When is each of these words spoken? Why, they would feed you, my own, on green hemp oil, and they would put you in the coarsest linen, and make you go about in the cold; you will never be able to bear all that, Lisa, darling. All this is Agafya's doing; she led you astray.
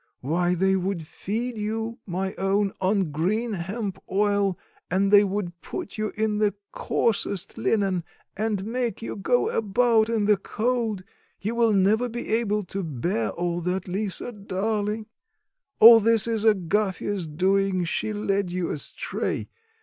Why, 0.21 0.55
they 0.55 0.75
would 0.75 1.05
feed 1.05 1.59
you, 1.59 1.99
my 2.07 2.33
own, 2.39 2.73
on 2.81 3.11
green 3.11 3.53
hemp 3.53 4.01
oil, 4.11 4.57
and 4.89 5.11
they 5.13 5.23
would 5.23 5.61
put 5.61 5.95
you 5.99 6.11
in 6.17 6.39
the 6.39 6.55
coarsest 6.71 7.55
linen, 7.55 8.03
and 8.35 8.65
make 8.65 9.03
you 9.03 9.15
go 9.15 9.49
about 9.55 10.09
in 10.09 10.25
the 10.25 10.37
cold; 10.37 11.03
you 11.39 11.53
will 11.53 11.71
never 11.73 12.09
be 12.09 12.29
able 12.29 12.63
to 12.63 12.81
bear 12.81 13.29
all 13.29 13.61
that, 13.61 13.87
Lisa, 13.87 14.31
darling. 14.31 15.05
All 15.79 15.99
this 15.99 16.25
is 16.25 16.45
Agafya's 16.45 17.27
doing; 17.27 17.83
she 17.83 18.11
led 18.11 18.51
you 18.51 18.71
astray. 18.71 19.49